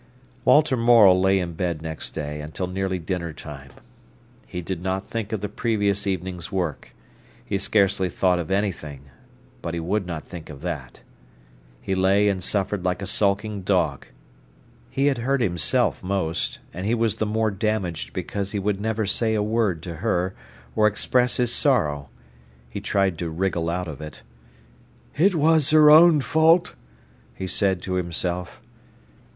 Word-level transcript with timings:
Walter 0.45 0.75
Morel 0.75 1.21
lay 1.21 1.37
in 1.37 1.53
bed 1.53 1.83
next 1.83 2.09
day 2.15 2.41
until 2.41 2.65
nearly 2.65 2.97
dinner 2.97 3.33
time. 3.33 3.69
He 4.47 4.59
did 4.63 4.81
not 4.81 5.07
think 5.07 5.31
of 5.31 5.41
the 5.41 5.47
previous 5.47 6.07
evening's 6.07 6.51
work. 6.51 6.95
He 7.45 7.59
scarcely 7.59 8.09
thought 8.09 8.39
of 8.39 8.49
anything, 8.49 9.01
but 9.61 9.75
he 9.75 9.79
would 9.79 10.07
not 10.07 10.23
think 10.23 10.49
of 10.49 10.61
that. 10.61 11.01
He 11.83 11.93
lay 11.93 12.29
and 12.29 12.41
suffered 12.41 12.83
like 12.83 13.03
a 13.03 13.05
sulking 13.05 13.61
dog. 13.61 14.07
He 14.89 15.05
had 15.05 15.19
hurt 15.19 15.39
himself 15.39 16.01
most; 16.03 16.57
and 16.73 16.87
he 16.87 16.95
was 16.95 17.17
the 17.17 17.27
more 17.27 17.51
damaged 17.51 18.11
because 18.11 18.53
he 18.53 18.57
would 18.57 18.81
never 18.81 19.05
say 19.05 19.35
a 19.35 19.43
word 19.43 19.83
to 19.83 19.97
her, 19.97 20.33
or 20.75 20.87
express 20.87 21.37
his 21.37 21.53
sorrow. 21.53 22.09
He 22.71 22.81
tried 22.81 23.19
to 23.19 23.29
wriggle 23.29 23.69
out 23.69 23.87
of 23.87 24.01
it. 24.01 24.23
"It 25.15 25.35
was 25.35 25.69
her 25.69 25.91
own 25.91 26.21
fault," 26.21 26.73
he 27.35 27.45
said 27.45 27.83
to 27.83 27.93
himself. 27.93 28.59